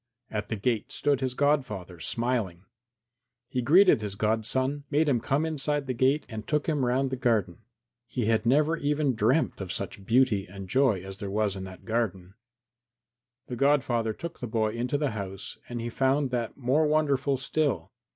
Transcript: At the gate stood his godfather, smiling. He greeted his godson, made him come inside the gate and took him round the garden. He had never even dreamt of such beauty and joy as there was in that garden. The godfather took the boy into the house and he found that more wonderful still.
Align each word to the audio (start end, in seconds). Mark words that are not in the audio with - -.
At 0.31 0.49
the 0.49 0.55
gate 0.55 0.91
stood 0.91 1.21
his 1.21 1.35
godfather, 1.35 1.99
smiling. 1.99 2.65
He 3.47 3.61
greeted 3.61 4.01
his 4.01 4.15
godson, 4.15 4.83
made 4.89 5.07
him 5.07 5.19
come 5.19 5.45
inside 5.45 5.85
the 5.85 5.93
gate 5.93 6.25
and 6.27 6.47
took 6.47 6.65
him 6.65 6.83
round 6.83 7.11
the 7.11 7.15
garden. 7.15 7.59
He 8.07 8.25
had 8.25 8.43
never 8.43 8.75
even 8.77 9.13
dreamt 9.13 9.61
of 9.61 9.71
such 9.71 10.03
beauty 10.03 10.47
and 10.47 10.67
joy 10.67 11.03
as 11.03 11.19
there 11.19 11.29
was 11.29 11.55
in 11.55 11.65
that 11.65 11.85
garden. 11.85 12.33
The 13.45 13.55
godfather 13.55 14.11
took 14.13 14.39
the 14.39 14.47
boy 14.47 14.71
into 14.71 14.97
the 14.97 15.11
house 15.11 15.59
and 15.69 15.79
he 15.79 15.87
found 15.89 16.31
that 16.31 16.57
more 16.57 16.87
wonderful 16.87 17.37
still. 17.37 17.91